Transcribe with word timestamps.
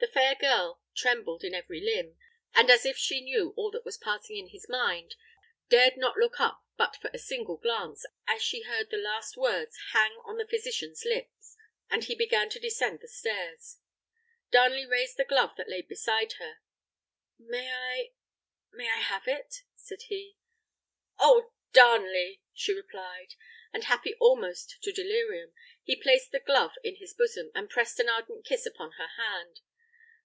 The 0.00 0.06
fair 0.06 0.34
girl 0.34 0.80
trembled 0.96 1.44
in 1.44 1.52
every 1.52 1.78
limb; 1.78 2.16
and 2.54 2.70
as 2.70 2.86
if 2.86 2.96
she 2.96 3.20
knew 3.20 3.52
all 3.54 3.70
that 3.72 3.84
was 3.84 3.98
passing 3.98 4.38
in 4.38 4.48
his 4.48 4.66
mind, 4.66 5.14
dared 5.68 5.98
not 5.98 6.16
look 6.16 6.40
up 6.40 6.64
but 6.78 6.96
for 6.96 7.10
a 7.12 7.18
single 7.18 7.58
glance, 7.58 8.06
as 8.26 8.42
she 8.42 8.62
heard 8.62 8.88
the 8.88 8.96
last 8.96 9.36
words 9.36 9.76
hang 9.92 10.12
on 10.24 10.38
the 10.38 10.46
physician's 10.48 11.04
lip, 11.04 11.28
as 11.90 12.06
he 12.06 12.14
began 12.14 12.48
to 12.48 12.58
descend 12.58 13.00
the 13.00 13.08
stairs. 13.08 13.76
Darnley 14.50 14.86
raised 14.86 15.18
the 15.18 15.24
glove 15.26 15.52
that 15.58 15.68
lay 15.68 15.82
beside 15.82 16.32
her. 16.38 16.60
"May 17.38 17.68
I 17.70 18.12
may 18.72 18.88
I 18.88 19.00
have 19.02 19.28
it?" 19.28 19.56
said 19.76 20.04
he. 20.08 20.38
"Oh, 21.18 21.52
Darnley!" 21.74 22.40
she 22.54 22.72
replied; 22.72 23.34
and 23.70 23.84
happy 23.84 24.14
almost 24.14 24.78
to 24.80 24.92
delirium, 24.92 25.52
he 25.82 25.94
placed 25.94 26.32
the 26.32 26.40
glove 26.40 26.72
in 26.82 26.96
his 26.96 27.12
bosom, 27.12 27.50
and 27.54 27.68
pressed 27.68 28.00
an 28.00 28.08
ardent 28.08 28.46
kiss 28.46 28.64
upon 28.64 28.92
her 28.92 29.08
hand. 29.18 29.60